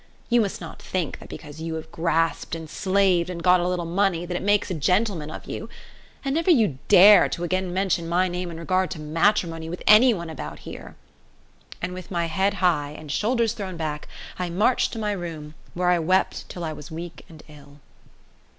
You 0.31 0.41
must 0.41 0.59
not 0.59 0.81
think 0.81 1.19
that 1.19 1.29
because 1.29 1.61
you 1.61 1.75
have 1.75 1.91
grasped 1.91 2.55
and 2.55 2.67
slaved 2.67 3.29
and 3.29 3.43
got 3.43 3.59
a 3.59 3.67
little 3.67 3.85
money 3.85 4.25
that 4.25 4.35
it 4.35 4.41
makes 4.41 4.71
a 4.71 4.73
gentleman 4.73 5.29
of 5.29 5.45
you; 5.45 5.69
and 6.25 6.33
never 6.33 6.49
you 6.49 6.79
dare 6.87 7.29
to 7.29 7.43
again 7.43 7.71
mention 7.71 8.09
my 8.09 8.27
name 8.27 8.49
in 8.49 8.57
regard 8.57 8.89
to 8.89 8.99
matrimony 8.99 9.69
with 9.69 9.83
any 9.85 10.11
one 10.11 10.31
about 10.31 10.57
here;" 10.65 10.95
and 11.83 11.93
with 11.93 12.09
my 12.09 12.25
head 12.25 12.55
high 12.55 12.95
and 12.97 13.11
shoulders 13.11 13.53
thrown 13.53 13.77
back 13.77 14.07
I 14.39 14.49
marched 14.49 14.91
to 14.93 14.97
my 14.97 15.11
room, 15.11 15.53
where 15.75 15.91
I 15.91 15.99
wept 15.99 16.49
till 16.49 16.63
I 16.63 16.73
was 16.73 16.89
weak 16.89 17.23
and 17.29 17.43
ill. 17.47 17.77